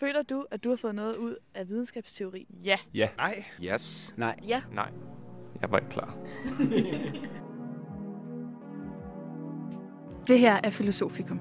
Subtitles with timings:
[0.00, 2.46] Føler du, at du har fået noget ud af videnskabsteori?
[2.64, 2.78] Ja.
[2.94, 3.08] Ja.
[3.16, 3.44] Nej.
[3.62, 4.14] Yes.
[4.16, 4.36] Nej.
[4.46, 4.62] Ja.
[4.72, 4.90] Nej.
[5.60, 6.16] Jeg var ikke klar.
[10.28, 11.40] Det her er Filosofikum.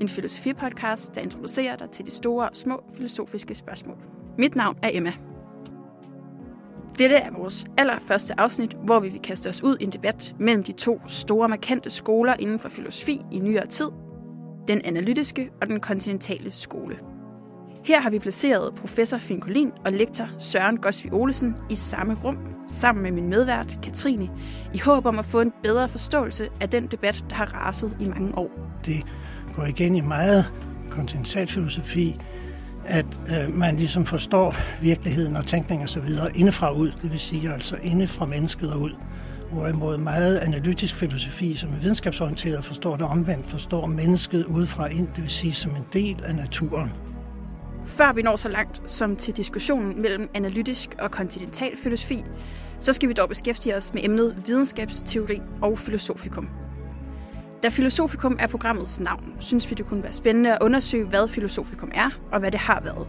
[0.00, 3.96] En filosofipodcast, der introducerer dig til de store og små filosofiske spørgsmål.
[4.38, 5.12] Mit navn er Emma.
[6.98, 10.62] Dette er vores allerførste afsnit, hvor vi vil kaste os ud i en debat mellem
[10.64, 13.88] de to store markante skoler inden for filosofi i nyere tid.
[14.68, 17.09] Den analytiske og den kontinentale skole.
[17.84, 22.38] Her har vi placeret professor Finn Collin og lektor Søren Gosvi Olesen i samme rum,
[22.68, 24.28] sammen med min medvært Katrine,
[24.74, 28.04] i håb om at få en bedre forståelse af den debat, der har raset i
[28.04, 28.50] mange år.
[28.86, 29.06] Det
[29.54, 30.52] går igen i meget
[30.90, 32.20] kontinentalfilosofi,
[32.84, 36.08] at øh, man ligesom forstår virkeligheden og tænkning osv.
[36.34, 38.90] indefra ud, det vil sige altså inde fra mennesket og ud.
[39.52, 45.22] Hvorimod meget analytisk filosofi, som er videnskabsorienteret, forstår det omvendt, forstår mennesket udefra ind, det
[45.22, 46.92] vil sige som en del af naturen.
[48.00, 52.24] Før vi når så langt som til diskussionen mellem analytisk og kontinental filosofi,
[52.78, 56.48] så skal vi dog beskæftige os med emnet videnskabsteori og filosofikum.
[57.62, 61.90] Da Filosofikum er programmets navn, synes vi, det kunne være spændende at undersøge, hvad filosofikum
[61.94, 63.08] er og hvad det har været.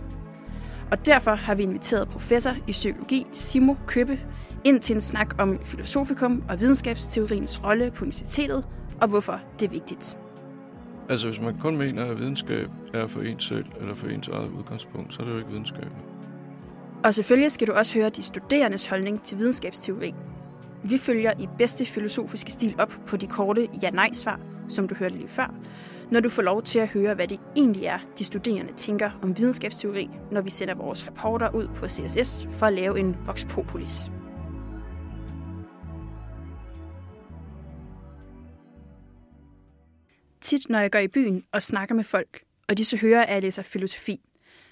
[0.91, 4.19] Og derfor har vi inviteret professor i psykologi Simo Købe
[4.63, 8.65] ind til en snak om filosofikum og videnskabsteoriens rolle på universitetet
[9.01, 10.17] og hvorfor det er vigtigt.
[11.11, 14.49] Altså, hvis man kun mener, at videnskab er for ens selv, eller for ens eget
[14.49, 15.87] udgangspunkt, så er det jo ikke videnskab.
[17.03, 20.13] Og selvfølgelig skal du også høre de studerendes holdning til videnskabsteori.
[20.83, 25.27] Vi følger i bedste filosofiske stil op på de korte ja-nej-svar, som du hørte lige
[25.27, 25.53] før,
[26.11, 29.37] når du får lov til at høre, hvad det egentlig er, de studerende tænker om
[29.37, 34.11] videnskabsteori, når vi sender vores rapporter ud på CSS for at lave en Vox Populis.
[40.41, 43.33] Tit, når jeg går i byen og snakker med folk, og de så hører, at
[43.33, 44.21] jeg læser filosofi,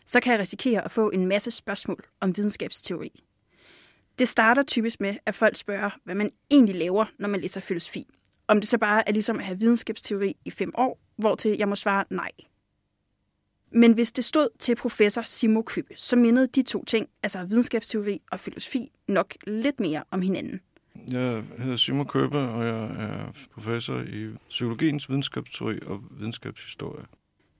[0.06, 3.24] så kan jeg risikere at få en masse spørgsmål om videnskabsteori.
[4.20, 8.06] Det starter typisk med, at folk spørger, hvad man egentlig laver, når man læser filosofi.
[8.48, 11.76] Om det så bare er ligesom at have videnskabsteori i fem år, hvortil jeg må
[11.76, 12.32] svare nej.
[13.72, 18.22] Men hvis det stod til professor Simo Købe, så mindede de to ting, altså videnskabsteori
[18.32, 20.60] og filosofi, nok lidt mere om hinanden.
[21.12, 27.06] Jeg hedder Simon Køber, og jeg er professor i psykologiens videnskabsteori og videnskabshistorie.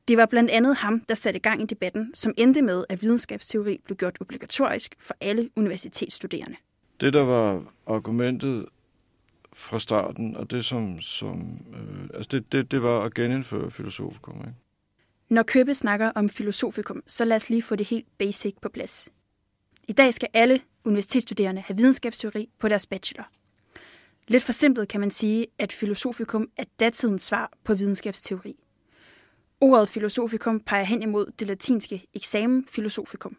[0.08, 3.82] Det var blandt andet ham, der satte gang i debatten, som endte med, at videnskabsteori
[3.86, 6.56] blev gjort obligatorisk for alle universitetsstuderende.
[7.02, 8.66] Det, der var argumentet
[9.54, 14.38] fra starten, og det som, som øh, altså det, det, det var at genindføre filosofikum.
[14.40, 14.54] Ikke?
[15.30, 19.10] Når Købe snakker om filosofikum, så lad os lige få det helt basic på plads.
[19.88, 23.30] I dag skal alle universitetsstuderende have videnskabsteori på deres bachelor.
[24.30, 28.56] Lidt forsimplet kan man sige, at filosofikum er datidens svar på videnskabsteori.
[29.62, 33.38] Ordet filosofikum peger hen imod det latinske eksamen philosophicum.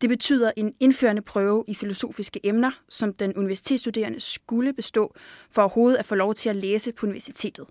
[0.00, 5.14] Det betyder en indførende prøve i filosofiske emner, som den universitetsstuderende skulle bestå
[5.50, 7.66] for overhovedet at få lov til at læse på universitetet.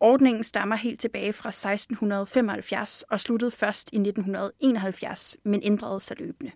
[0.00, 6.52] Ordningen stammer helt tilbage fra 1675 og sluttede først i 1971, men ændrede sig løbende.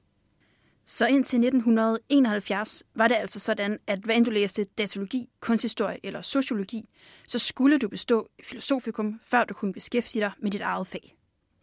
[0.88, 6.22] Så indtil 1971 var det altså sådan, at hvad end du læste datalogi, kunsthistorie eller
[6.22, 6.88] sociologi,
[7.26, 11.16] så skulle du bestå filosofikum, før du kunne beskæftige dig med dit eget fag.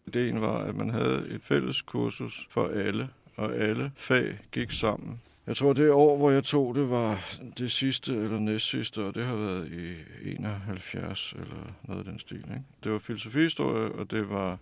[0.08, 5.22] Ideen var, at man havde et fælles kursus for alle, og alle fag gik sammen.
[5.48, 7.20] Jeg tror, det år, hvor jeg tog det, var
[7.58, 9.96] det sidste eller næstsidste, og det har været i
[10.32, 12.38] 71 eller noget af den stil.
[12.38, 12.62] Ikke?
[12.84, 14.58] Det var filosofihistorie, og det var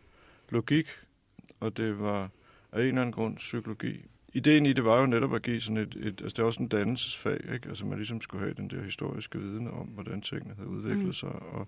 [0.50, 0.88] logik,
[1.60, 2.30] og det var
[2.72, 4.06] af en eller anden grund psykologi.
[4.34, 6.64] Ideen i det var jo netop at give sådan et, et altså det er også
[6.64, 7.70] en dannelsesfag, ikke?
[7.70, 11.14] Altså man ligesom skulle have den der historiske viden om, hvordan tingene havde udviklet mm.
[11.14, 11.68] sig, og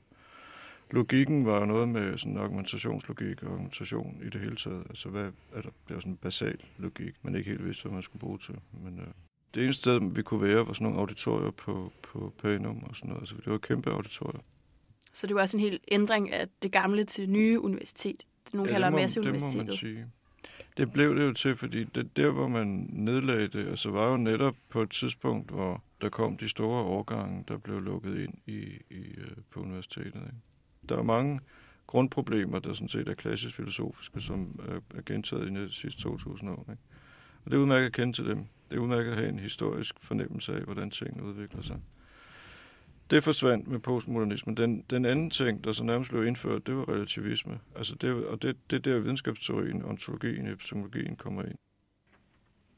[0.91, 4.83] logikken var jo noget med sådan argumentationslogik og argumentation i det hele taget.
[4.89, 5.23] Altså hvad
[5.53, 8.19] er der, det var sådan en basal logik, man ikke helt vidste, hvad man skulle
[8.19, 8.55] bruge til.
[8.83, 9.07] Men øh,
[9.53, 13.09] det eneste sted, vi kunne være, var sådan nogle auditorier på, på Panum og sådan
[13.09, 13.21] noget.
[13.21, 14.41] Altså det var kæmpe auditorier.
[15.13, 18.25] Så det var også en helt ændring af det gamle til nye universitet.
[18.45, 19.59] Det nogen ja, kalder masseuniversitetet.
[19.59, 20.07] Det må man sige.
[20.77, 24.17] Det blev det jo til, fordi det, der, hvor man nedlagde det, altså var jo
[24.17, 28.59] netop på et tidspunkt, hvor der kom de store årgange, der blev lukket ind i,
[28.89, 30.15] i, øh, på universitetet.
[30.15, 30.37] Ikke?
[30.89, 31.39] Der er mange
[31.87, 36.49] grundproblemer, der sådan set er klassisk filosofiske, som øh, er gentaget i de sidste 2000
[36.49, 36.65] år.
[36.69, 36.81] Ikke?
[37.45, 38.45] Og det er udmærket at kende til dem.
[38.71, 41.79] Det er udmærket at have en historisk fornemmelse af, hvordan tingene udvikler sig.
[43.13, 44.57] Det forsvandt med postmodernismen.
[44.57, 47.59] Den, den anden ting, der så nærmest blev indført, det var relativisme.
[47.75, 51.55] Altså det, og det, det der videnskabsteorien, ontologien, epistemologien kommer ind.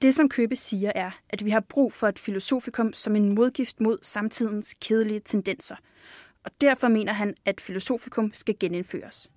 [0.02, 3.82] Det, som Købe siger, er, at vi har brug for et filosofikum som en modgift
[3.82, 5.76] mod samtidens kedelige tendenser.
[6.44, 9.32] Og derfor mener han, at filosofikum skal genindføres.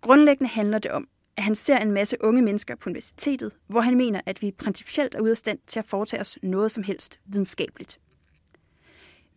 [0.00, 3.96] Grundlæggende handler det om, at han ser en masse unge mennesker på universitetet, hvor han
[3.96, 7.20] mener, at vi principielt er ude af stand til at foretage os noget som helst
[7.24, 8.00] videnskabeligt.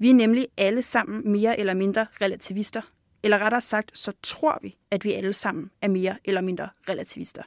[0.03, 2.81] Vi er nemlig alle sammen mere eller mindre relativister,
[3.23, 7.43] eller rettere sagt, så tror vi, at vi alle sammen er mere eller mindre relativister.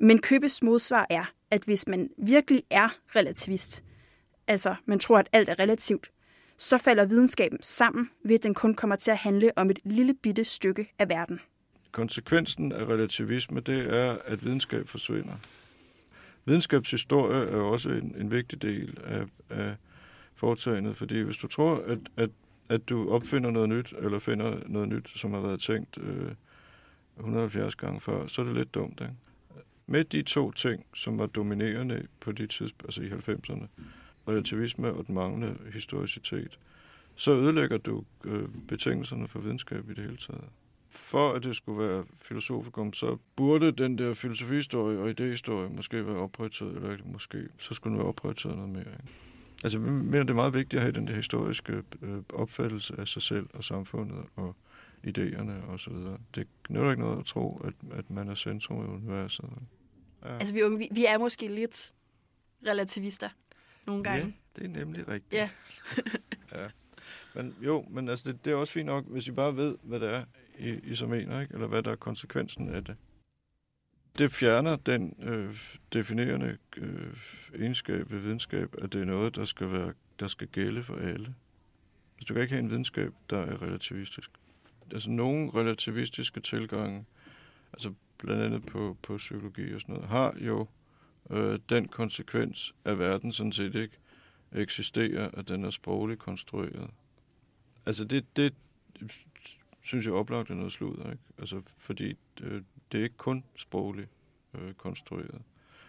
[0.00, 3.84] Men Købes modsvar er, at hvis man virkelig er relativist,
[4.46, 6.10] altså man tror, at alt er relativt,
[6.56, 10.14] så falder videnskaben sammen ved, at den kun kommer til at handle om et lille
[10.14, 11.40] bitte stykke af verden.
[11.92, 15.34] Konsekvensen af relativisme, det er, at videnskab forsvinder.
[16.44, 19.76] Videnskabshistorie er også en, en vigtig del af, af
[20.40, 22.30] foretagendet, fordi hvis du tror, at, at,
[22.68, 26.32] at du opfinder noget nyt, eller finder noget nyt, som har været tænkt øh,
[27.16, 29.00] 170 gange før, så er det lidt dumt.
[29.00, 29.14] Ikke?
[29.86, 33.66] Med de to ting, som var dominerende på de tidspunkt, altså i 90'erne,
[34.28, 36.58] relativisme og den manglende historicitet,
[37.14, 40.44] så ødelægger du øh, betingelserne for videnskab i det hele taget.
[40.90, 46.16] For at det skulle være filosofikum, så burde den der filosofihistorie og idehistorie måske være
[46.16, 48.80] opprioriteret, eller måske, så skulle den være opprioriteret noget mere.
[48.80, 49.29] Ikke?
[49.64, 53.08] Altså, vi mener, det er meget vigtigt at have den der historiske øh, opfattelse af
[53.08, 54.56] sig selv og samfundet og
[55.06, 56.18] idéerne og så videre.
[56.34, 59.44] Det nytter ikke noget at tro, at, at man er centrum i universet.
[60.24, 60.34] Ja.
[60.34, 61.94] Altså, vi, unge, vi, vi er måske lidt
[62.66, 63.28] relativister
[63.86, 64.24] nogle gange.
[64.24, 65.32] Ja, det er nemlig rigtigt.
[65.32, 65.50] Ja.
[66.58, 66.68] ja.
[67.34, 70.00] Men jo, men altså, det, det er også fint nok, hvis I bare ved, hvad
[70.00, 70.24] det er,
[70.58, 71.54] I, I så mener, ikke?
[71.54, 72.96] eller hvad der er konsekvensen af det.
[74.20, 75.56] Det fjerner den øh,
[75.92, 77.16] definerende øh,
[77.54, 81.34] egenskab ved videnskab, at det er noget, der skal, være, der skal gælde for alle.
[82.18, 84.30] Altså, du kan ikke have en videnskab, der er relativistisk.
[84.92, 87.04] Altså, nogle relativistiske tilgange,
[87.72, 90.66] altså blandt andet på, på psykologi og sådan noget, har jo
[91.30, 93.96] øh, den konsekvens, at verden sådan set ikke
[94.52, 96.90] eksisterer, at den er sprogligt konstrueret.
[97.86, 98.54] Altså det, det
[99.82, 101.24] synes jeg oplagt er noget sludder, ikke?
[101.38, 102.62] Altså fordi øh,
[102.92, 104.08] det er ikke kun sprogligt
[104.54, 105.42] øh, konstrueret.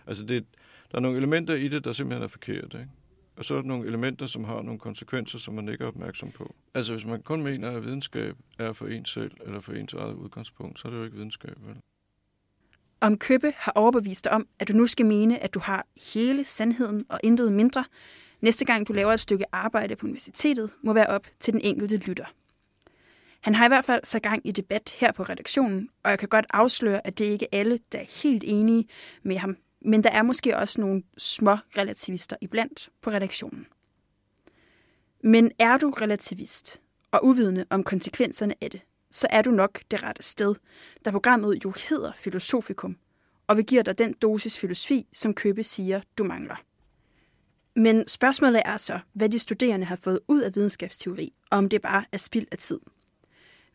[0.07, 0.45] Altså det,
[0.91, 2.89] der er nogle elementer i det, der simpelthen er forkerte, ikke?
[3.35, 6.31] Og så er der nogle elementer, som har nogle konsekvenser, som man ikke er opmærksom
[6.31, 6.55] på.
[6.73, 10.13] Altså hvis man kun mener, at videnskab er for en selv, eller for ens eget
[10.13, 11.75] udgangspunkt, så er det jo ikke videnskab, vel?
[13.01, 16.43] Om Købe har overbevist dig om, at du nu skal mene, at du har hele
[16.43, 17.85] sandheden og intet mindre,
[18.41, 21.97] næste gang du laver et stykke arbejde på universitetet, må være op til den enkelte
[21.97, 22.25] lytter.
[23.41, 26.29] Han har i hvert fald sat gang i debat her på redaktionen, og jeg kan
[26.29, 28.87] godt afsløre, at det ikke er alle, der er helt enige
[29.23, 33.67] med ham, men der er måske også nogle små relativister iblandt på redaktionen.
[35.23, 40.03] Men er du relativist og uvidende om konsekvenserne af det, så er du nok det
[40.03, 40.55] rette sted,
[41.05, 42.97] da programmet jo hedder Filosofikum,
[43.47, 46.55] og vi giver dig den dosis filosofi, som Købe siger, du mangler.
[47.75, 51.81] Men spørgsmålet er så, hvad de studerende har fået ud af videnskabsteori, og om det
[51.81, 52.79] bare er spild af tid.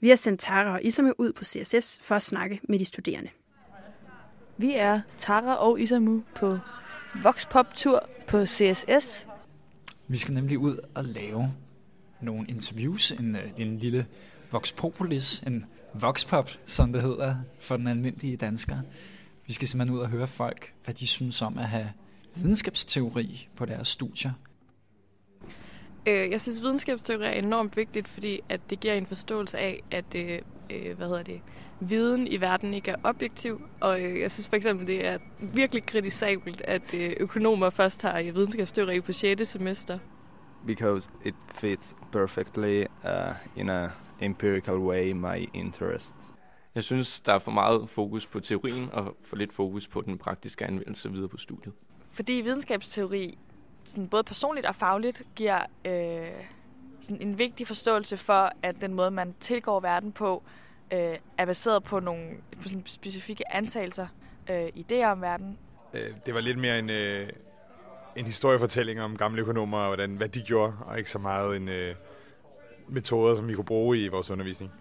[0.01, 3.31] Vi har sendt Tara og Isamu ud på CSS for at snakke med de studerende.
[4.57, 6.59] Vi er Tara og Isamu på
[7.23, 9.27] Voxpop-tur på CSS.
[10.09, 11.53] Vi skal nemlig ud og lave
[12.21, 14.07] nogle interviews, en, øh, en lille
[14.51, 18.77] Vox Populis, en voxpop, som det hedder for den almindelige dansker.
[19.47, 21.93] Vi skal simpelthen ud og høre folk, hvad de synes om at have
[22.35, 24.33] videnskabsteori på deres studier.
[26.07, 30.15] Øh, jeg synes, videnskabsteori er enormt vigtigt, fordi at det giver en forståelse af, at
[30.17, 30.39] øh,
[30.71, 31.41] øh hvad hedder det,
[31.81, 33.69] viden i verden ikke er objektiv.
[33.81, 38.23] Og øh, jeg synes for eksempel, det er virkelig kritisabelt, at øh, økonomer først har
[38.23, 39.49] videnskabsteori på 6.
[39.49, 39.99] semester.
[40.67, 43.89] Because it fits perfectly uh, in a
[44.21, 46.33] empirical way my interests.
[46.75, 50.19] Jeg synes, der er for meget fokus på teorien og for lidt fokus på den
[50.19, 51.75] praktiske anvendelse videre på studiet.
[52.11, 53.39] Fordi videnskabsteori
[53.87, 56.45] sådan både personligt og fagligt giver øh,
[57.01, 60.43] sådan en vigtig forståelse for, at den måde, man tilgår verden på,
[60.93, 62.31] øh, er baseret på nogle
[62.63, 64.07] på sådan specifikke antagelser,
[64.51, 65.59] øh, idéer om verden.
[65.95, 67.29] Øh, det var lidt mere en, øh,
[68.17, 71.69] en historiefortælling om gamle økonomer og hvordan, hvad de gjorde, og ikke så meget en,
[71.69, 71.95] øh,
[72.89, 74.73] metoder, som vi kunne bruge i vores undervisning?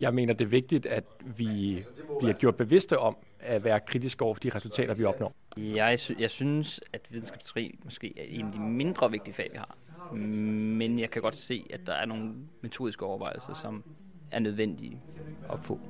[0.00, 1.04] Jeg mener, det er vigtigt, at
[1.36, 1.82] vi
[2.18, 5.34] bliver gjort bevidste om at være kritiske over for de resultater, vi opnår.
[5.56, 9.58] Jeg, sy- jeg synes, at videnskabsteori måske er en af de mindre vigtige fag, vi
[9.58, 9.76] har.
[10.16, 12.32] Men jeg kan godt se, at der er nogle
[12.62, 13.84] metodiske overvejelser, som
[14.30, 15.00] er nødvendige
[15.52, 15.80] at få.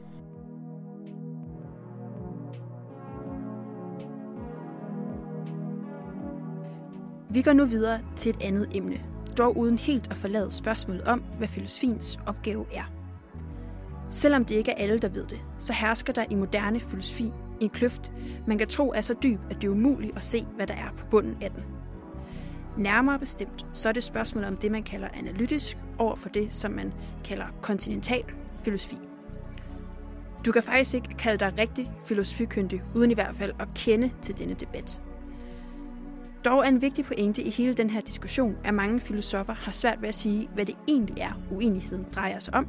[7.31, 9.01] Vi går nu videre til et andet emne,
[9.39, 13.04] dog uden helt at forlade spørgsmålet om, hvad filosofiens opgave er.
[14.15, 17.71] Selvom det ikke er alle, der ved det, så hersker der i moderne filosofi en
[17.71, 18.13] kløft,
[18.47, 20.91] man kan tro er så dyb, at det er umuligt at se, hvad der er
[20.99, 21.65] på bunden af den.
[22.77, 26.71] Nærmere bestemt, så er det spørgsmål om det, man kalder analytisk, over for det, som
[26.71, 26.93] man
[27.25, 28.25] kalder kontinental
[28.65, 28.97] filosofi.
[30.47, 34.39] Du kan faktisk ikke kalde dig rigtig filosofikyndig, uden i hvert fald at kende til
[34.39, 35.01] denne debat.
[36.45, 40.01] Dog er en vigtig pointe i hele den her diskussion, at mange filosofer har svært
[40.01, 42.67] ved at sige, hvad det egentlig er, uenigheden drejer sig om,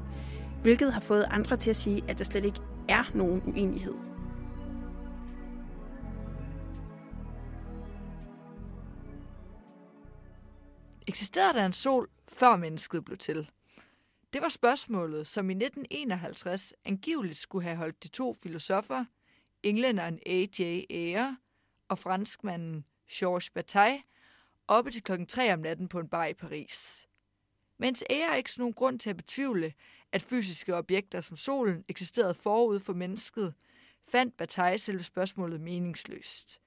[0.65, 3.93] hvilket har fået andre til at sige, at der slet ikke er nogen uenighed.
[11.07, 13.49] Eksisterede der en sol, før mennesket blev til?
[14.33, 19.05] Det var spørgsmålet, som i 1951 angiveligt skulle have holdt de to filosofer,
[19.63, 20.61] englænderen A.J.
[20.89, 21.35] Ayer
[21.87, 24.03] og franskmanden Georges Bataille,
[24.67, 27.07] oppe til klokken 3 om natten på en bar i Paris.
[27.77, 29.73] Mens Ayer ikke så nogen grund til at betvivle,
[30.11, 33.53] at fysiske objekter som solen eksisterede forud for mennesket,
[34.07, 36.61] fandt Bataille selve spørgsmålet meningsløst.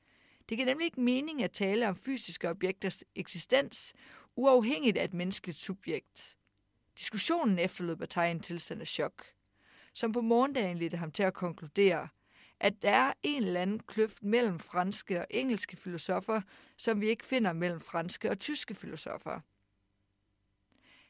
[0.48, 3.94] Det giver nemlig ikke mening at tale om fysiske objekters eksistens,
[4.36, 6.36] uafhængigt af et menneskeligt subjekt.
[6.98, 9.24] Diskussionen efterlod Bataille en tilstand af chok,
[9.92, 12.08] som på morgendagen ledte ham til at konkludere,
[12.60, 16.40] at der er en eller anden kløft mellem franske og engelske filosofer,
[16.76, 19.40] som vi ikke finder mellem franske og tyske filosofer.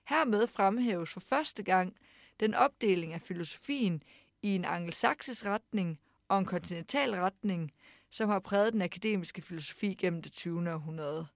[0.05, 1.97] Hermed fremhæves for første gang
[2.41, 4.03] den opdeling af filosofien
[4.43, 7.73] i en angelsaksisk retning og en kontinental retning,
[8.11, 10.73] som har præget den akademiske filosofi gennem det 20.
[10.73, 11.27] århundrede.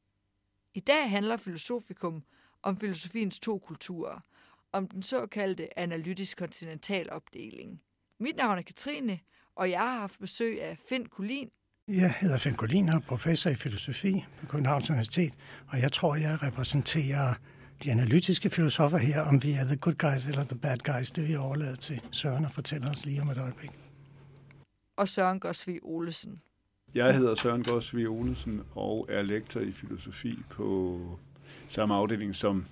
[0.74, 2.22] I dag handler filosofikum
[2.62, 4.20] om filosofiens to kulturer,
[4.72, 7.82] om den såkaldte analytisk kontinental opdeling.
[8.18, 9.20] Mit navn er Katrine,
[9.56, 11.50] og jeg har haft besøg af Finn Kulin.
[11.88, 15.32] Jeg hedder Finn Kulin og er professor i filosofi på Københavns Universitet,
[15.68, 17.34] og jeg tror, jeg repræsenterer
[17.84, 21.28] de analytiske filosofer her, om vi er the good guys eller the bad guys, det
[21.28, 23.70] vi overlader til Søren og fortæller os lige om et øjeblik.
[24.96, 26.40] Og Søren Gosvig Olesen.
[26.94, 30.98] Jeg hedder Søren Gosvig Olesen og er lektor i filosofi på
[31.68, 32.66] samme afdeling som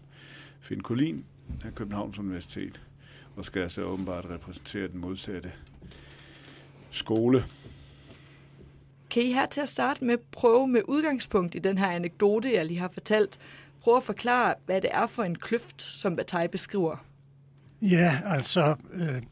[0.60, 1.24] Finn Kulin
[1.64, 2.82] af Københavns Universitet,
[3.36, 5.52] og skal altså åbenbart repræsentere den modsatte
[6.90, 7.44] skole.
[9.10, 12.66] Kan I her til at starte med prøve med udgangspunkt i den her anekdote, jeg
[12.66, 13.38] lige har fortalt,
[13.82, 17.04] prøve at forklare, hvad det er for en kløft, som Bataille beskriver?
[17.82, 19.22] Ja, altså, øh,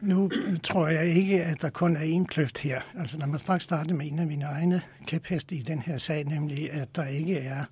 [0.00, 0.30] nu
[0.62, 2.80] tror jeg ikke, at der kun er én kløft her.
[2.98, 6.24] Altså, lad mig straks starte med en af mine egne kæpheste i den her sag,
[6.24, 7.64] nemlig at der ikke er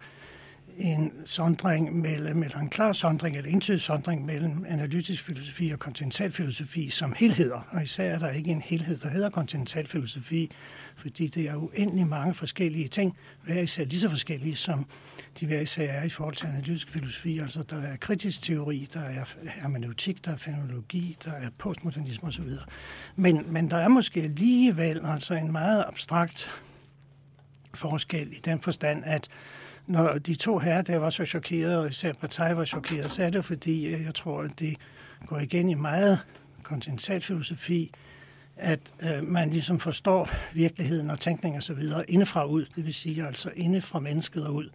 [0.79, 6.89] en sondring mellem, eller en klar sondring, eller entydig sondring mellem analytisk filosofi og kontinentalfilosofi
[6.89, 7.69] som helheder.
[7.71, 10.51] Og især er der ikke en helhed, der hedder kontinentalfilosofi,
[10.97, 14.87] fordi det er uendelig mange forskellige ting, hver især lige så forskellige, som
[15.41, 17.39] de hver især er i forhold til analytisk filosofi.
[17.39, 22.51] Altså der er kritisk teori, der er hermeneutik, der er fenomenologi, der er postmodernisme osv.
[23.17, 26.61] Men, men der er måske alligevel altså en meget abstrakt
[27.75, 29.29] forskel i den forstand, at
[29.87, 33.31] når de to herrer der var så chokerede, og især Partei var chokeret, så er
[33.31, 34.77] det fordi, øh, jeg tror, at det
[35.27, 36.21] går igen i meget
[36.63, 37.93] kontinentalfilosofi,
[38.57, 42.95] at øh, man ligesom forstår virkeligheden og tænkning og så videre indefra ud, det vil
[42.95, 44.71] sige altså inde fra mennesket og ud.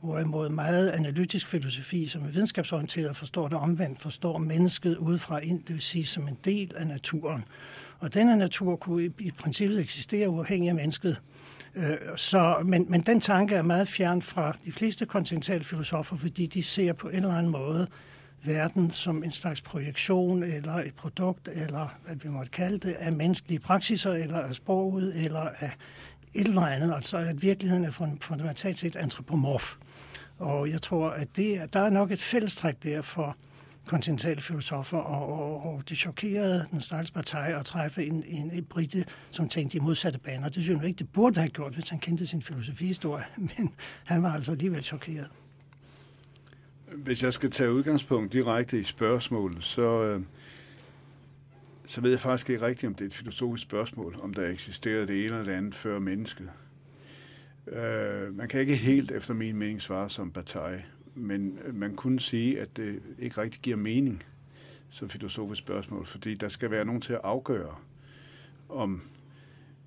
[0.00, 5.74] Hvorimod meget analytisk filosofi, som er videnskabsorienteret, forstår det omvendt, forstår mennesket udefra ind, det
[5.74, 7.44] vil sige som en del af naturen.
[7.98, 11.20] Og denne natur kunne i, i princippet eksistere uafhængig af mennesket.
[11.74, 16.46] Øh, så, men, men den tanke er meget fjern fra de fleste kontinentale filosofer, fordi
[16.46, 17.88] de ser på en eller anden måde
[18.44, 23.12] verden som en slags projektion eller et produkt, eller hvad vi måtte kalde det, af
[23.12, 25.72] menneskelige praksiser, eller af sproget, eller af
[26.34, 26.94] et eller andet.
[26.94, 29.74] Altså at virkeligheden er fundamentalt set antropomorf.
[30.38, 33.36] Og jeg tror, at det, der er nok et fællestræk der for
[33.86, 38.64] kontinentale filosofer, og, og, og det chokerede den stakkels parti at træffe en, en, en
[38.64, 40.48] brite, som tænkte i modsatte baner.
[40.48, 43.24] Det synes jeg ikke, det burde have gjort, hvis han kendte sin filosofihistorie,
[43.58, 43.74] men
[44.04, 45.30] han var altså alligevel chokeret.
[46.96, 50.22] Hvis jeg skal tage udgangspunkt direkte i spørgsmålet, så, øh,
[51.86, 55.06] så ved jeg faktisk ikke rigtigt, om det er et filosofisk spørgsmål, om der eksisterer
[55.06, 56.50] det ene eller det andet før mennesket.
[57.66, 60.84] Uh, man kan ikke helt, efter min mening, svare som Bataille
[61.14, 64.24] men man kunne sige, at det ikke rigtig giver mening
[64.90, 67.76] som filosofisk spørgsmål, fordi der skal være nogen til at afgøre,
[68.68, 69.02] om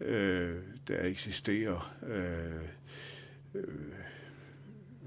[0.01, 0.55] øh,
[0.87, 1.95] der eksisterer...
[2.07, 3.63] Øh, øh,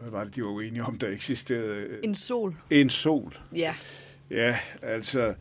[0.00, 2.04] hvad var det, de var uenige om, der eksisterede?
[2.04, 2.56] En sol.
[2.70, 3.38] En sol.
[3.54, 3.74] Ja.
[4.30, 5.34] Ja, altså,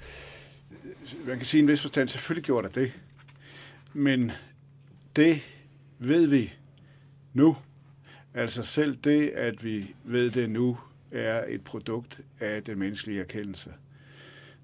[1.26, 2.92] man kan sige en vis forstand, selvfølgelig gjorde der det.
[3.94, 4.32] Men
[5.16, 5.42] det
[6.00, 6.54] ved vi
[7.34, 7.58] nu,
[8.38, 10.78] Altså selv det, at vi ved det nu,
[11.12, 13.74] er et produkt af den menneskelige erkendelse.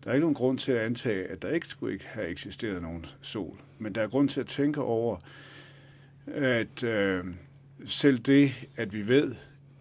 [0.04, 2.82] Der er ikke nogen grund til at antage, at der ikke skulle ikke have eksisteret
[2.82, 3.62] nogen sol.
[3.80, 5.18] Men der er grund til at tænke over,
[6.28, 7.26] at øh,
[7.86, 9.36] selv det, at vi ved,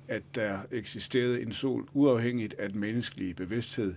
[0.09, 3.95] at der eksisterede en sol uafhængigt af den menneskelige bevidsthed,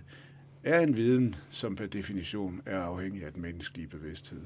[0.64, 4.40] er en viden, som per definition er afhængig af den menneskelige bevidsthed.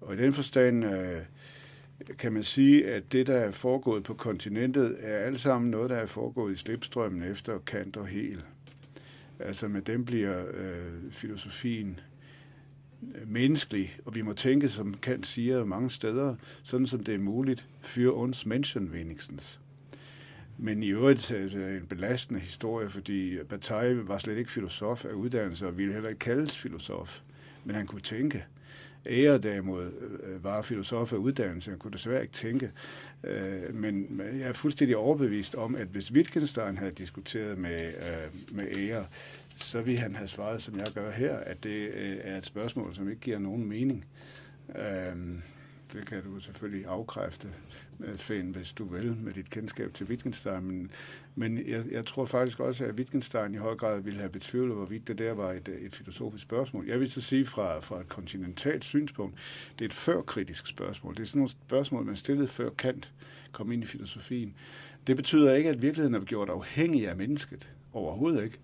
[0.00, 1.22] Og i den forstand øh,
[2.18, 5.96] kan man sige, at det, der er foregået på kontinentet, er alt sammen noget, der
[5.96, 8.42] er foregået i slipstrømmen efter Kant og Hel.
[9.38, 12.00] Altså med dem bliver øh, filosofien
[13.14, 17.18] øh, menneskelig, og vi må tænke, som Kant siger mange steder, sådan som det er
[17.18, 19.60] muligt, für uns Menschen wenigstens.
[20.58, 25.04] Men i øvrigt øh, er det en belastende historie, fordi Bataille var slet ikke filosof
[25.04, 27.20] af uddannelse, og ville heller ikke kaldes filosof,
[27.64, 28.44] men han kunne tænke.
[29.06, 32.70] Ære derimod øh, øh, var filosof af uddannelse, han kunne desværre ikke tænke.
[33.24, 38.76] Øh, men jeg er fuldstændig overbevist om, at hvis Wittgenstein havde diskuteret med, øh, med
[38.76, 39.06] Ære,
[39.56, 42.94] så ville han have svaret, som jeg gør her, at det øh, er et spørgsmål,
[42.94, 44.04] som ikke giver nogen mening.
[45.92, 47.48] Det kan du selvfølgelig afkræfte,
[48.16, 50.64] Fæn, hvis du vil, med dit kendskab til Wittgenstein.
[50.64, 50.90] Men,
[51.34, 55.08] men jeg, jeg tror faktisk også, at Wittgenstein i høj grad ville have betvivlet, hvorvidt
[55.08, 56.86] det der var et, et filosofisk spørgsmål.
[56.86, 59.38] Jeg vil så sige fra, fra et kontinentalt synspunkt,
[59.78, 61.14] det er et førkritisk spørgsmål.
[61.14, 63.12] Det er sådan nogle spørgsmål, man stillede før Kant
[63.52, 64.54] kom ind i filosofien.
[65.06, 67.68] Det betyder ikke, at virkeligheden er gjort afhængig af mennesket.
[67.92, 68.58] Overhovedet ikke.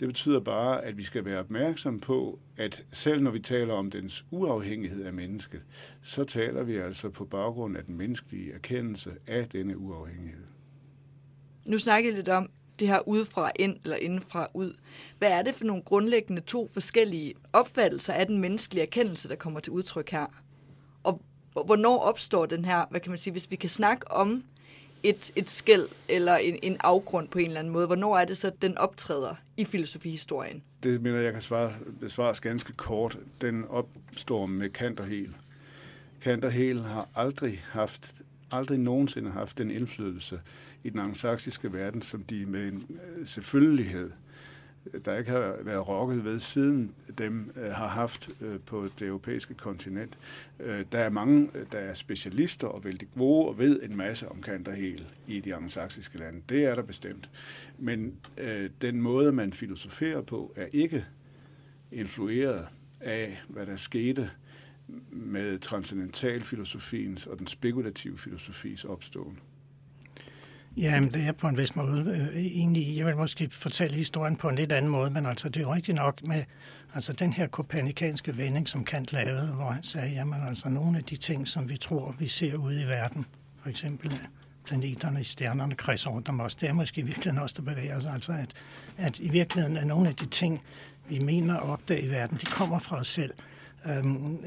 [0.00, 3.90] Det betyder bare, at vi skal være opmærksom på, at selv når vi taler om
[3.90, 5.62] dens uafhængighed af mennesket,
[6.02, 10.44] så taler vi altså på baggrund af den menneskelige erkendelse af denne uafhængighed.
[11.68, 14.74] Nu snakker jeg lidt om det her udefra ind eller indenfra ud.
[15.18, 19.60] Hvad er det for nogle grundlæggende to forskellige opfattelser af den menneskelige erkendelse, der kommer
[19.60, 20.26] til udtryk her?
[21.02, 21.22] Og
[21.52, 24.44] hvornår opstår den her, hvad kan man sige, hvis vi kan snakke om
[25.02, 27.86] et, et skæld eller en, en afgrund på en eller anden måde?
[27.86, 30.62] Hvornår er det så, den optræder i filosofihistorien?
[30.82, 33.18] Det mener jeg kan svare, besvares ganske kort.
[33.40, 35.36] Den opstår med Kant og Hegel.
[36.20, 38.14] Kant og Hegel har aldrig haft,
[38.50, 40.40] aldrig nogensinde haft den indflydelse
[40.84, 42.86] i den angsaksiske verden, som de med en
[43.18, 44.10] øh, selvfølgelighed
[45.04, 49.54] der ikke har været rokket ved siden dem øh, har haft øh, på det europæiske
[49.54, 50.18] kontinent.
[50.60, 54.28] Øh, der er mange, øh, der er specialister og vældig gode og ved en masse
[54.28, 56.42] om Kanterhel i de anglosaksiske lande.
[56.48, 57.30] Det er der bestemt.
[57.78, 61.04] Men øh, den måde, man filosoferer på, er ikke
[61.92, 62.66] influeret
[63.00, 64.30] af, hvad der skete
[65.10, 69.38] med transcendental filosofiens og den spekulative filosofis opståen.
[70.76, 72.96] Jamen, det er på en vis måde øh, egentlig.
[72.96, 75.74] Jeg vil måske fortælle historien på en lidt anden måde, men altså, det er jo
[75.74, 76.44] rigtigt nok med
[76.94, 81.04] altså, den her kopernikanske vending, som Kant lavede, hvor han sagde, jamen altså, nogle af
[81.04, 83.26] de ting, som vi tror, vi ser ude i verden,
[83.62, 84.18] for eksempel øh,
[84.64, 88.06] planeterne i stjernerne kredser rundt om os, det er måske virkelig også, der bevæger os.
[88.06, 88.54] Altså, at,
[88.96, 90.62] at i virkeligheden er nogle af de ting,
[91.08, 93.32] vi mener at opdage i verden, de kommer fra os selv.
[93.86, 94.38] Øhm,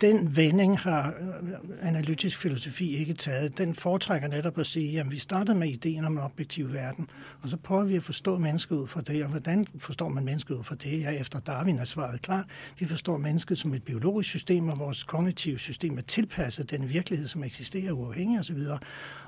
[0.00, 3.58] den vending har øh, analytisk filosofi ikke taget.
[3.58, 7.10] Den foretrækker netop at sige, at vi starter med ideen om en objektiv verden,
[7.42, 9.22] og så prøver vi at forstå mennesket ud fra det.
[9.22, 11.00] Og hvordan forstår man mennesket ud fra det?
[11.00, 12.44] Ja, efter Darwin er svaret klart.
[12.78, 17.28] Vi forstår mennesket som et biologisk system, og vores kognitive system er tilpasset den virkelighed,
[17.28, 18.58] som eksisterer uafhængig osv.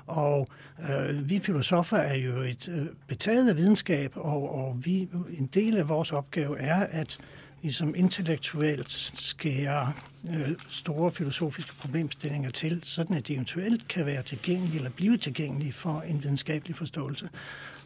[0.05, 0.47] Og
[0.79, 5.77] øh, vi filosofer er jo et øh, betaget af videnskab, og, og vi, en del
[5.77, 7.19] af vores opgave er at
[7.65, 9.93] ligesom intellektuelt skære
[10.29, 15.73] øh, store filosofiske problemstillinger til, sådan at de eventuelt kan være tilgængelige eller blive tilgængelige
[15.73, 17.29] for en videnskabelig forståelse.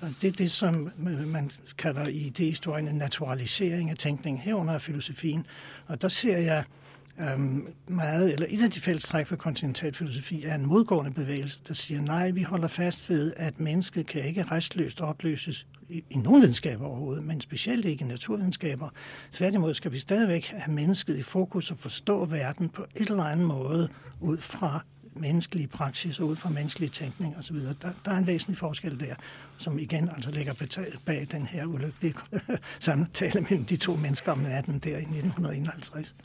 [0.01, 4.73] Og det er det, som øh, man kalder i idéhistorien en naturalisering af tænkningen herunder
[4.73, 5.45] af filosofien.
[5.87, 6.63] Og der ser jeg
[7.19, 12.01] øhm, meget, eller et af de fællestræk for kontinentalfilosofi er en modgående bevægelse, der siger,
[12.01, 16.85] nej, vi holder fast ved, at mennesket kan ikke restløst opløses i, i nogen videnskaber
[16.85, 18.89] overhovedet, men specielt ikke i naturvidenskaber.
[19.31, 23.47] Tværtimod skal vi stadigvæk have mennesket i fokus og forstå verden på et eller andet
[23.47, 23.89] måde
[24.21, 27.55] ud fra menneskelige praksis og ud fra menneskelige tænkning osv.
[27.55, 27.73] Der,
[28.05, 29.15] der er en væsentlig forskel der,
[29.57, 30.53] som igen altså ligger
[31.05, 32.15] bag den her ulykkelige
[32.79, 36.15] samtale mellem de to mennesker om natten der i 1951.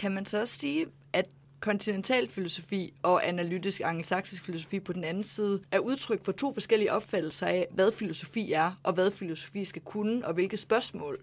[0.00, 1.28] Kan man så også sige, at
[1.60, 6.92] kontinental filosofi og analytisk angelsaksisk filosofi på den anden side er udtryk for to forskellige
[6.92, 11.18] opfattelser af, hvad filosofi er, og hvad filosofi skal kunne, og hvilke spørgsmål,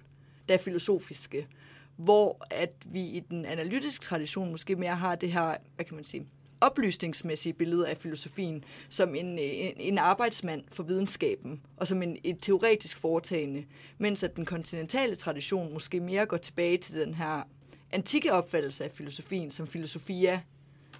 [0.48, 1.48] der er filosofiske.
[1.96, 6.04] Hvor at vi i den analytiske tradition måske mere har det her, hvad kan man
[6.04, 6.28] sige,
[6.62, 12.38] oplysningsmæssige billede af filosofien som en, en, en arbejdsmand for videnskaben og som en, et
[12.42, 13.66] teoretisk foretagende,
[13.98, 17.44] mens at den kontinentale tradition måske mere går tilbage til den her
[17.91, 20.41] antikke opfattelse af filosofien som filosofia,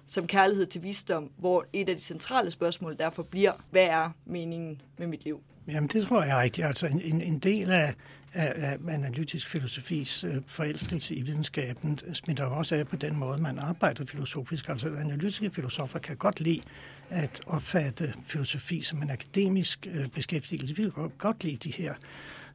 [0.06, 4.80] som kærlighed til visdom, hvor et af de centrale spørgsmål derfor bliver, hvad er meningen
[4.98, 5.42] med mit liv?
[5.68, 6.66] Jamen, det tror jeg er rigtigt.
[6.66, 7.94] Altså, en, en del af,
[8.32, 13.58] af, af analytisk filosofis øh, forelskelse i videnskaben smitter også af på den måde, man
[13.58, 14.68] arbejder filosofisk.
[14.68, 16.62] Altså, analytiske filosofer kan godt lide
[17.10, 20.76] at opfatte filosofi som en akademisk øh, beskæftigelse.
[20.76, 21.94] Vi kan godt lide de her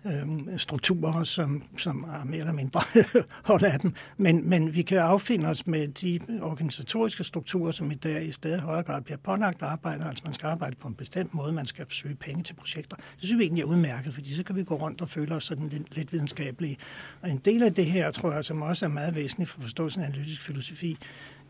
[0.05, 2.81] øh, strukturer, som, som er mere eller mindre
[3.51, 3.93] hold af dem.
[4.17, 8.61] Men, men vi kan affinde os med de organisatoriske strukturer, som i dag i stedet
[8.61, 10.05] højere grad bliver pålagt arbejde.
[10.05, 12.95] Altså man skal arbejde på en bestemt måde, man skal søge penge til projekter.
[12.95, 15.43] Det synes vi egentlig er udmærket, fordi så kan vi gå rundt og føle os
[15.43, 16.77] sådan lidt, lidt videnskabelige.
[17.21, 20.01] Og en del af det her, tror jeg, som også er meget væsentligt for forståelsen
[20.01, 20.97] af analytisk filosofi,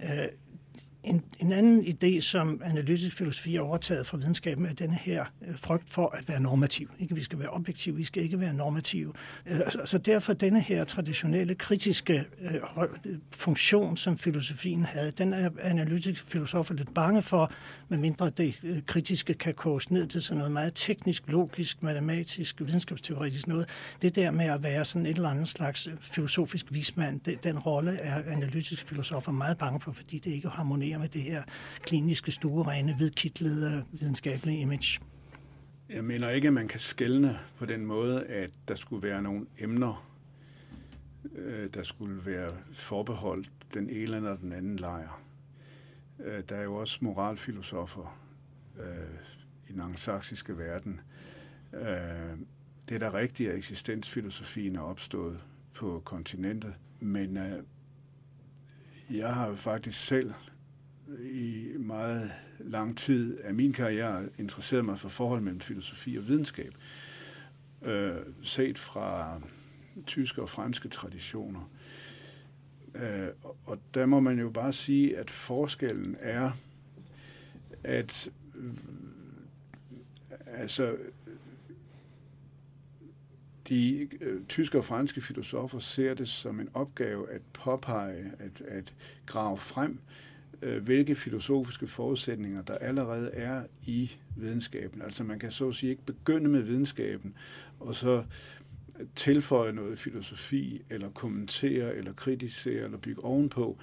[0.03, 0.27] øh,
[1.03, 5.57] en, en anden idé, som analytisk filosofi har overtaget fra videnskaben, er denne her øh,
[5.57, 6.89] frygt for at være normativ.
[6.99, 9.13] Ikke, vi skal være objektive, vi skal ikke være normative.
[9.69, 15.49] Så, så derfor denne her traditionelle kritiske øh, øh, funktion, som filosofien havde, den er
[15.61, 17.51] analytisk filosofer lidt bange for,
[17.89, 23.69] medmindre det kritiske kan koges ned til sådan noget meget teknisk, logisk, matematisk, videnskabsteoretisk noget.
[24.01, 27.97] Det der med at være sådan et eller andet slags filosofisk vismand, det, den rolle
[27.97, 31.43] er analytiske filosofer meget bange for, fordi det ikke harmonerer med det her
[31.81, 34.99] kliniske, stuerene, hvidkitlede videnskabelige image.
[35.89, 39.45] Jeg mener ikke, at man kan skelne på den måde, at der skulle være nogle
[39.59, 40.13] emner,
[41.35, 45.21] øh, der skulle være forbeholdt den ene eller den anden lejr.
[46.19, 48.19] Øh, der er jo også moralfilosofer
[48.79, 48.85] øh,
[49.69, 51.01] i den anglosaksiske verden.
[52.89, 55.39] Det er da rigtigt, at eksistensfilosofien er opstået
[55.73, 57.37] på kontinentet, men
[59.09, 60.33] jeg har faktisk selv
[61.23, 66.73] i meget lang tid af min karriere interesseret mig for forhold mellem filosofi og videnskab,
[67.81, 69.41] øh, set fra
[70.05, 71.69] tyske og franske traditioner.
[72.95, 73.27] Øh,
[73.65, 76.51] og der må man jo bare sige, at forskellen er,
[77.83, 78.73] at øh,
[80.45, 80.95] altså
[83.69, 88.93] de øh, tyske og franske filosofer ser det som en opgave at påpege, at, at
[89.25, 89.99] grave frem,
[90.63, 95.01] Øh, hvilke filosofiske forudsætninger der allerede er i videnskaben.
[95.01, 97.33] Altså man kan så at sige ikke begynde med videnskaben,
[97.79, 98.23] og så
[99.15, 103.77] tilføje noget filosofi, eller kommentere, eller kritisere, eller bygge ovenpå.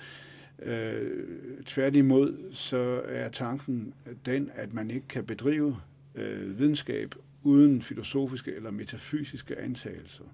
[0.62, 1.26] Øh,
[1.66, 3.94] tværtimod så er tanken
[4.26, 5.76] den, at man ikke kan bedrive
[6.14, 10.24] øh, videnskab uden filosofiske eller metafysiske antagelser.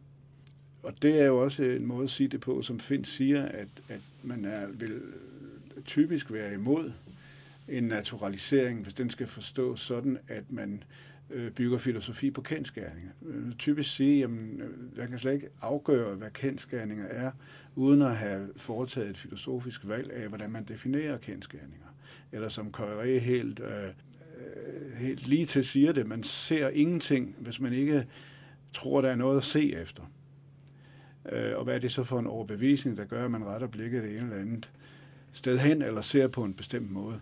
[0.82, 3.68] Og det er jo også en måde at sige det på, som Finn siger, at,
[3.88, 5.02] at man er, vil
[5.87, 6.92] typisk være imod
[7.68, 10.83] en naturalisering, hvis den skal forstås sådan, at man
[11.31, 13.11] øh, bygger filosofi på kendskærninger.
[13.27, 14.62] Øh, typisk sige, at man
[14.96, 17.31] øh, kan slet ikke afgøre, hvad kendskærninger er,
[17.75, 21.87] uden at have foretaget et filosofisk valg af, hvordan man definerer kendskærninger.
[22.33, 23.92] Eller som Coiré helt, øh,
[24.99, 28.07] helt lige til siger det, man ser ingenting, hvis man ikke
[28.75, 30.03] tror, der er noget at se efter.
[31.33, 34.03] Øh, og hvad er det så for en overbevisning, der gør, at man retter blikket
[34.03, 34.70] det ene eller andet
[35.37, 37.20] sted hen, eller ser på en bestemt måde.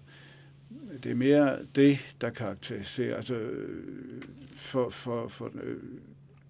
[1.03, 3.50] Det er mere det, der karakteriserer, altså
[4.57, 5.77] for, for, for øh,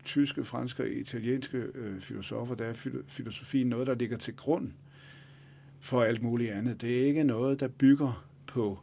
[0.05, 2.75] tyske, franske og italienske øh, filosofer, der er
[3.09, 4.73] filosofien noget, der ligger til grund
[5.81, 6.81] for alt muligt andet.
[6.81, 8.79] Det er ikke noget, der bygger på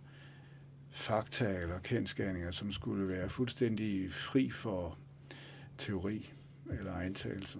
[0.91, 4.97] fakta eller kendskærninger, som skulle være fuldstændig fri for
[5.77, 6.33] teori
[6.79, 7.59] eller antagelser.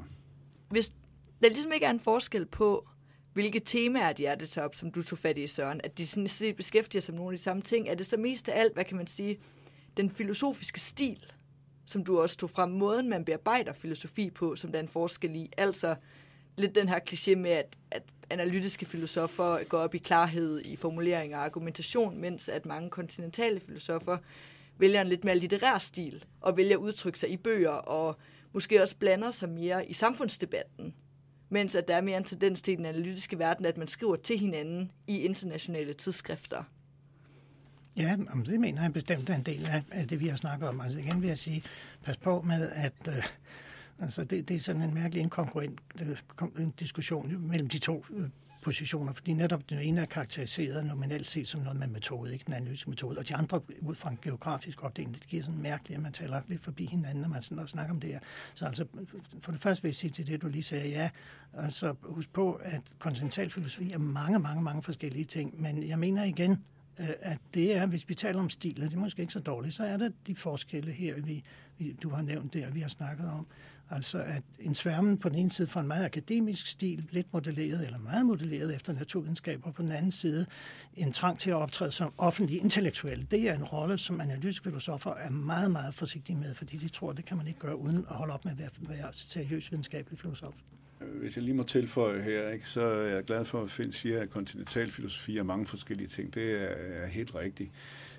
[0.70, 0.90] Hvis
[1.42, 2.88] der ligesom ikke er en forskel på,
[3.34, 6.28] hvilke temaer de er det top, som du tog fat i, Søren, at de sådan
[6.28, 8.74] set beskæftiger sig med nogle af de samme ting, er det så mest af alt,
[8.74, 9.40] hvad kan man sige,
[9.98, 11.26] den filosofiske stil,
[11.86, 15.36] som du også tog frem, måden man bearbejder filosofi på, som der er en forskel
[15.36, 15.96] i, altså
[16.58, 21.36] lidt den her kliché med, at, at analytiske filosofer går op i klarhed i formulering
[21.36, 24.18] og argumentation, mens at mange kontinentale filosofer
[24.78, 28.18] vælger en lidt mere litterær stil, og vælger at udtrykke sig i bøger, og
[28.54, 30.94] måske også blander sig mere i samfundsdebatten,
[31.52, 34.38] mens at der er mere en tendens til den analytiske verden, at man skriver til
[34.40, 36.64] hinanden i internationale tidsskrifter.
[37.98, 40.82] Ja, det mener jeg bestemt er en del af, det, vi har snakket om.
[40.82, 41.64] Altså igen vil jeg sige,
[42.04, 43.24] pas på med, at øh,
[44.00, 45.80] altså det, det er sådan en mærkelig inkongruent
[46.58, 48.30] øh, diskussion mellem de to øh,
[48.62, 52.54] positioner, fordi netop den ene er karakteriseret nominelt set som noget med metode, ikke den
[52.54, 56.04] analytiske metode, og de andre ud fra en geografisk opdeling, det giver sådan mærkeligt, at
[56.04, 58.20] man taler lidt forbi hinanden, når man sådan snakker om det her.
[58.54, 58.86] Så altså,
[59.40, 61.10] for det første vil jeg sige til det, du lige sagde, ja,
[61.54, 66.64] altså husk på, at kontinentalfilosofi er mange, mange, mange forskellige ting, men jeg mener igen,
[67.00, 69.76] øh, at det er, hvis vi taler om stil, det er måske ikke så dårligt,
[69.76, 71.44] så er det de forskelle her, vi,
[71.78, 73.48] vi, du har nævnt der, vi har snakket om.
[73.92, 77.86] Altså at en sværmen på den ene side får en meget akademisk stil, lidt modelleret
[77.86, 80.46] eller meget modelleret efter naturvidenskab, og på den anden side
[80.96, 83.28] en trang til at optræde som offentlig intellektuel.
[83.32, 87.12] Det er en rolle, som analytiske filosofer er meget, meget forsigtige med, fordi de tror,
[87.12, 90.20] det kan man ikke gøre uden at holde op med at være, være seriøs videnskabelig
[90.20, 90.54] filosof.
[91.00, 94.22] Hvis jeg lige må tilføje her, ikke, så er jeg glad for, at Finn siger,
[94.22, 96.34] at kontinental filosofi er mange forskellige ting.
[96.34, 96.68] Det er,
[97.04, 97.72] er helt rigtigt.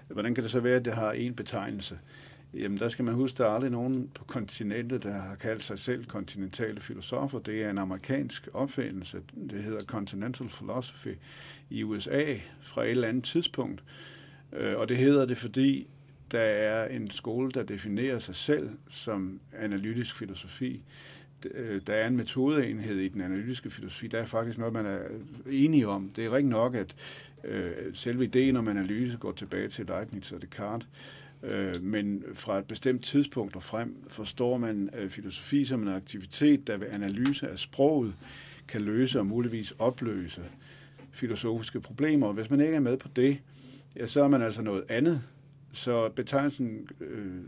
[0.08, 1.98] Hvordan kan det så være, at det har en betegnelse?
[2.54, 5.78] Jamen, der skal man huske, der er aldrig nogen på kontinentet, der har kaldt sig
[5.78, 7.38] selv kontinentale filosofer.
[7.38, 9.18] Det er en amerikansk opfindelse.
[9.50, 11.14] Det hedder Continental Philosophy
[11.70, 13.82] i USA fra et eller andet tidspunkt.
[14.52, 15.88] Øh, og det hedder det, fordi
[16.30, 20.82] der er en skole, der definerer sig selv som analytisk filosofi.
[21.54, 24.06] Øh, der er en metodeenhed i den analytiske filosofi.
[24.06, 24.98] Der er faktisk noget, man er
[25.50, 26.10] enige om.
[26.16, 26.94] Det er rigtig nok, at
[27.44, 30.88] øh, selve ideen om analyse går tilbage til Leibniz og Descartes.
[31.42, 36.66] Øh, men fra et bestemt tidspunkt og frem forstår man øh, filosofi som en aktivitet,
[36.66, 38.14] der ved analyse af sproget
[38.68, 40.42] kan løse og muligvis opløse
[41.12, 42.26] filosofiske problemer.
[42.26, 43.38] Og hvis man ikke er med på det,
[43.96, 45.22] ja, så er man altså noget andet.
[45.72, 47.42] Så betegnelsen øh,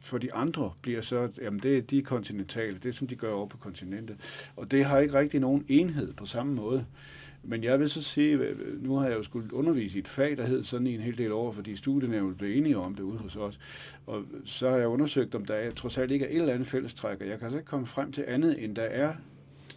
[0.00, 3.46] for de andre bliver så, jamen det er kontinentale, det er som de gør over
[3.46, 4.16] på kontinentet.
[4.56, 6.86] Og det har ikke rigtig nogen enhed på samme måde.
[7.48, 8.40] Men jeg vil så sige,
[8.80, 11.18] nu har jeg jo skulle undervise i et fag, der hed sådan i en hel
[11.18, 13.58] del år, fordi studienævnet blev enige om det ude hos os.
[14.06, 16.68] Og så har jeg undersøgt, om der er, trods alt ikke er et eller andet
[16.68, 19.14] fællestræk, og jeg kan altså ikke komme frem til andet, end der er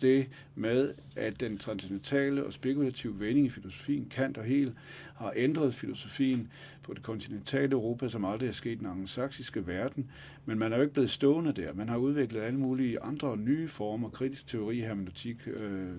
[0.02, 4.74] det med, at den transcendentale og spekulative vending i filosofien, Kant og Hegel,
[5.16, 6.52] har ændret filosofien
[6.84, 10.12] på det kontinentale Europa, som aldrig er sket i den anglosaksiske verden.
[10.46, 11.74] Men man er jo ikke blevet stående der.
[11.74, 15.90] Man har udviklet alle mulige andre nye former, kritisk teori, hermeneutik, øh,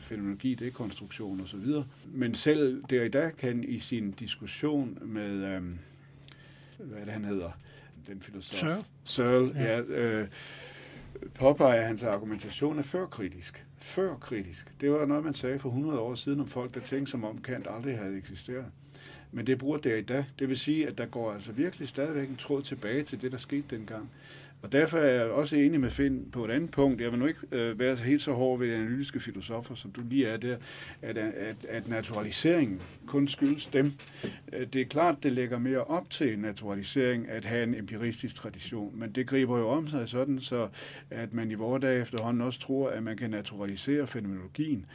[0.00, 1.66] fænomenologi, dekonstruktion osv.
[2.06, 5.62] Men selv der i dag kan i sin diskussion med, øh,
[6.78, 7.50] hvad det han hedder,
[8.06, 8.58] den filosof?
[8.58, 8.84] Searle.
[9.04, 9.76] Searle, ja.
[9.76, 10.28] ja øh,
[11.34, 13.64] påpeger, hans argumentation er førkritisk.
[13.78, 14.72] Førkritisk.
[14.80, 17.38] Det var noget, man sagde for 100 år siden om folk, der tænkte som om
[17.38, 18.64] Kant aldrig havde eksisteret.
[19.32, 20.24] Men det bruger det i dag.
[20.38, 23.38] Det vil sige, at der går altså virkelig stadigvæk en tråd tilbage til det, der
[23.38, 24.10] skete dengang.
[24.62, 27.00] Og derfor er jeg også enig med Finn på et andet punkt.
[27.00, 30.00] Jeg vil nu ikke øh, være helt så hård ved de analytiske filosofer, som du
[30.10, 30.56] lige er der,
[31.02, 33.92] at, at, at naturaliseringen kun skyldes dem.
[34.52, 38.98] Øh, det er klart, det lægger mere op til naturalisering at have en empiristisk tradition,
[38.98, 40.68] men det griber jo om sig sådan, så
[41.10, 44.86] at man i vores dag efterhånden også tror, at man kan naturalisere fænomenologien.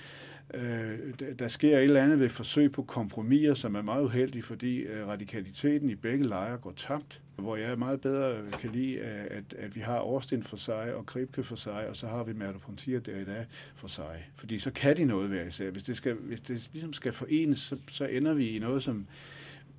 [0.53, 0.99] Øh,
[1.39, 5.07] der sker et eller andet ved forsøg på kompromiser, som er meget uheldige, fordi øh,
[5.07, 7.22] radikaliteten i begge lejre går tabt.
[7.35, 11.05] Hvor jeg meget bedre kan lide, øh, at, at vi har Årsten for sig og
[11.05, 14.29] Kribke for sig, og så har vi Merdo Frontier der i dag for sig.
[14.35, 15.69] Fordi så kan de noget hver især.
[15.69, 19.07] Hvis det, skal, hvis det ligesom skal forenes, så, så ender vi i noget, som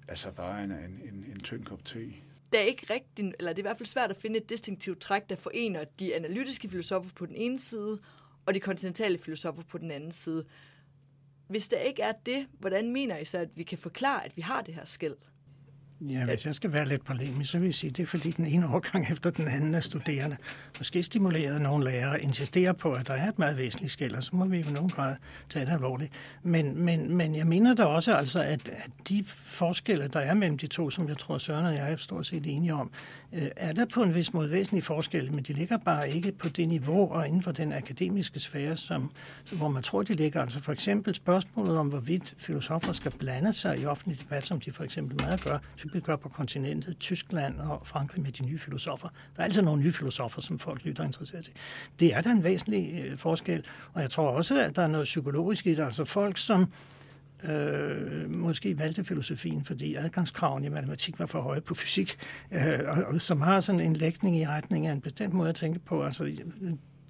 [0.08, 2.14] altså bare en, en, en, en tynd kop te
[2.54, 5.00] det er ikke rigtigt, eller det er i hvert fald svært at finde et distinktivt
[5.00, 7.98] træk, der forener de analytiske filosofer på den ene side,
[8.46, 10.44] og de kontinentale filosofer på den anden side.
[11.48, 14.42] Hvis der ikke er det, hvordan mener I så, at vi kan forklare, at vi
[14.42, 15.16] har det her skæld?
[16.08, 18.30] Ja, hvis jeg skal være lidt polemisk, så vil jeg sige, at det er fordi
[18.30, 20.36] den ene årgang efter den anden af studerende
[20.78, 24.36] måske stimuleret nogle lærere insisterer på, at der er et meget væsentligt skæld, og så
[24.36, 25.16] må vi i nogen grad
[25.48, 26.12] tage det alvorligt.
[26.42, 30.58] Men, men, men jeg mener da også, altså, at, at de forskelle, der er mellem
[30.58, 32.90] de to, som jeg tror Søren og jeg er stort set enige om,
[33.32, 36.48] øh, er der på en vis måde væsentlige forskelle, men de ligger bare ikke på
[36.48, 39.10] det niveau og inden for den akademiske sfære, som,
[39.52, 40.42] hvor man tror, de ligger.
[40.42, 44.72] Altså for eksempel spørgsmålet om, hvorvidt filosofer skal blande sig i offentlig debat, som de
[44.72, 45.58] for eksempel meget gør,
[45.94, 49.08] vi gør på kontinentet, Tyskland og Frankrig med de nye filosofer.
[49.08, 51.54] Der er altid nogle nye filosofer, som folk lytter interesseret til.
[52.00, 55.04] Det er da en væsentlig øh, forskel, og jeg tror også, at der er noget
[55.04, 55.84] psykologisk i det.
[55.84, 56.72] Altså folk, som
[57.50, 62.16] øh, måske valgte filosofien, fordi adgangskravene i matematik var for høje på fysik,
[62.50, 65.54] øh, og, og som har sådan en lægning i retning af en bestemt måde at
[65.54, 66.04] tænke på.
[66.04, 66.36] Altså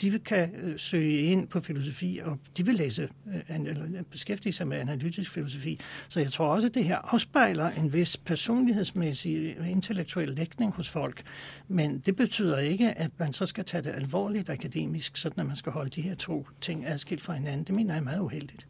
[0.00, 4.52] de kan øh, søge ind på filosofi, og de vil læse øh, eller øh, beskæftige
[4.52, 5.80] sig med analytisk filosofi.
[6.08, 10.88] Så jeg tror også, at det her afspejler en vis personlighedsmæssig øh, intellektuel lægning hos
[10.88, 11.22] folk.
[11.68, 15.56] Men det betyder ikke, at man så skal tage det alvorligt akademisk, sådan at man
[15.56, 17.64] skal holde de her to ting adskilt fra hinanden.
[17.64, 18.66] Det mener jeg er meget uheldigt.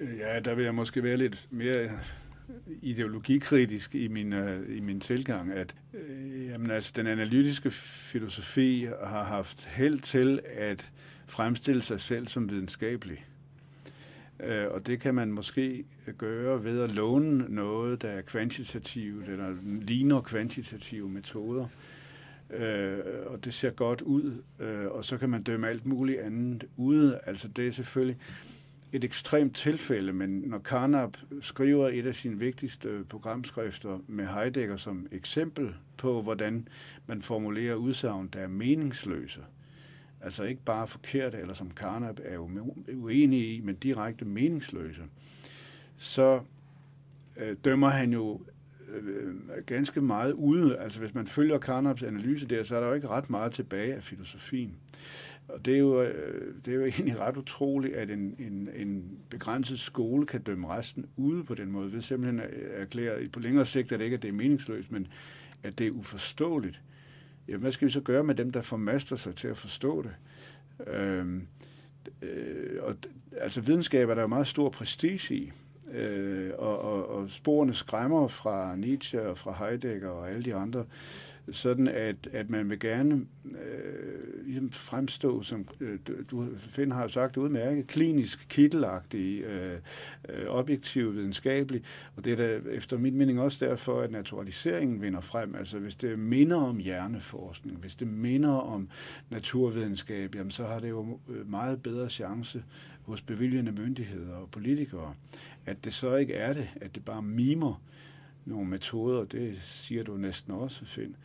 [0.00, 1.90] Ja, der vil jeg måske være lidt mere
[2.82, 9.24] ideologikritisk i min, øh, i min tilgang, at øh, jamen, altså, den analytiske filosofi har
[9.24, 10.92] haft held til at
[11.26, 13.24] fremstille sig selv som videnskabelig.
[14.40, 15.84] Uh, og det kan man måske
[16.18, 21.66] gøre ved at låne noget, der er kvantitativt, eller ligner kvantitative metoder.
[22.50, 26.64] Uh, og det ser godt ud, uh, og så kan man dømme alt muligt andet
[26.76, 27.20] ude.
[27.26, 28.16] Altså det er selvfølgelig
[28.94, 34.76] et ekstremt tilfælde, men når Carnap skriver et af sine vigtigste øh, programskrifter med Heidegger
[34.76, 36.68] som eksempel på, hvordan
[37.06, 39.40] man formulerer udsagn, der er meningsløse,
[40.20, 42.38] altså ikke bare forkerte, eller som Carnap er
[42.92, 45.02] uenig i, men direkte meningsløse,
[45.96, 46.40] så
[47.36, 48.40] øh, dømmer han jo
[48.88, 49.34] øh,
[49.66, 50.78] ganske meget ude.
[50.78, 53.94] Altså hvis man følger Carnaps analyse der, så er der jo ikke ret meget tilbage
[53.94, 54.76] af filosofien.
[55.48, 59.18] Og det er, jo, øh, det er jo egentlig ret utroligt, at en, en, en
[59.30, 63.40] begrænset skole kan dømme resten ude på den måde, ved simpelthen øh, at erklære på
[63.40, 65.06] længere sigt, at det ikke at det er meningsløst, men
[65.62, 66.82] at det er uforståeligt,
[67.48, 70.14] jamen hvad skal vi så gøre med dem, der formaster sig til at forstå det?
[70.86, 71.46] Øhm,
[72.22, 72.96] øh, og,
[73.36, 75.52] altså videnskab er der jo meget stor prestige i,
[75.92, 80.84] øh, og, og, og sporene skræmmer fra Nietzsche og fra Heidegger og alle de andre
[81.50, 85.98] sådan at, at man vil gerne øh, ligesom fremstå, som øh,
[86.30, 89.78] du Finn har sagt udmærket, klinisk, kittelagtig, øh,
[90.28, 91.82] øh, objektiv, videnskabelig,
[92.16, 95.54] og det er da efter min mening også derfor, at naturaliseringen vinder frem.
[95.54, 98.88] Altså hvis det minder om hjerneforskning, hvis det minder om
[99.30, 102.64] naturvidenskab, jamen, så har det jo øh, meget bedre chance
[103.02, 105.14] hos bevilgende myndigheder og politikere,
[105.66, 107.82] at det så ikke er det, at det bare mimer
[108.44, 111.16] nogle metoder, det siger du næsten også, Finn.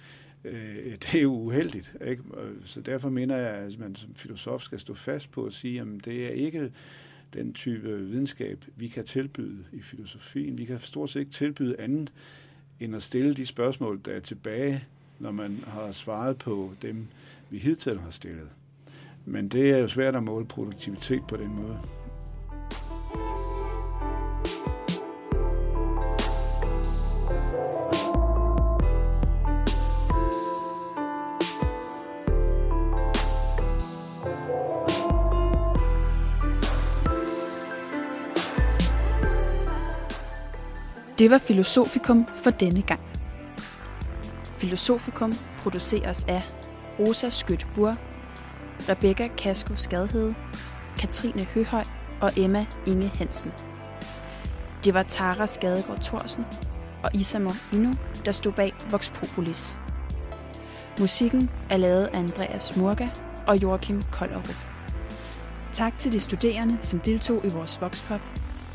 [0.44, 1.94] Øh, det er jo uheldigt.
[2.08, 2.24] Ikke?
[2.38, 5.82] Øh, så derfor mener jeg, at man som filosof skal stå fast på at sige,
[5.82, 6.72] at det er ikke
[7.34, 10.58] den type videnskab, vi kan tilbyde i filosofien.
[10.58, 12.12] Vi kan stort set ikke tilbyde andet,
[12.80, 14.84] end at stille de spørgsmål, der er tilbage,
[15.20, 17.08] når man har svaret på dem,
[17.50, 18.50] vi hidtil har stillet.
[19.26, 21.80] Men det er jo svært at måle produktivitet på den måde.
[41.20, 43.02] Det var Filosofikum for denne gang.
[44.44, 46.44] Filosofikum produceres af
[47.00, 47.94] Rosa Skødt Bur,
[48.90, 50.34] Rebecca Kasko Skadhed,
[51.00, 51.84] Katrine Høhøj
[52.22, 53.52] og Emma Inge Hansen.
[54.84, 56.46] Det var Tara Skadegaard Thorsen
[57.04, 57.94] og Isamor Inu,
[58.26, 59.78] der stod bag Vox Populis.
[61.00, 63.08] Musikken er lavet af Andreas Murga
[63.48, 64.50] og Joachim Kollerup.
[65.74, 68.22] Tak til de studerende, som deltog i vores Voxpop,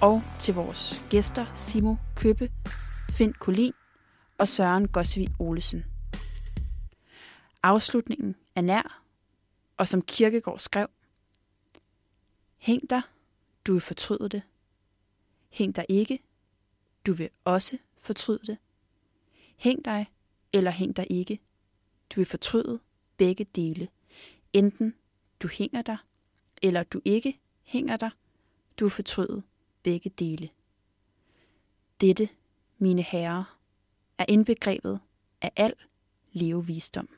[0.04, 2.52] og til vores gæster Simo Købe,
[3.10, 3.72] Finn Kolin
[4.38, 5.84] og Søren Gosvig Olesen.
[7.62, 9.02] Afslutningen er nær,
[9.76, 10.86] og som Kirkegård skrev,
[12.56, 13.02] Hæng dig,
[13.66, 14.42] du vil fortryde det.
[15.48, 16.18] Hæng dig ikke,
[17.06, 18.58] du vil også fortryde det.
[19.56, 20.10] Hæng dig
[20.52, 21.40] eller hæng dig ikke,
[22.10, 22.80] du vil fortryde
[23.16, 23.88] begge dele.
[24.52, 24.94] Enten
[25.42, 25.96] du hænger dig,
[26.62, 28.10] eller du ikke hænger dig,
[28.78, 29.42] du vil fortryde
[29.84, 30.48] begge dele.
[32.00, 32.28] Dette,
[32.78, 33.58] mine herrer,
[34.18, 35.00] er indbegrebet
[35.40, 35.74] af al
[36.32, 37.08] levevisdom.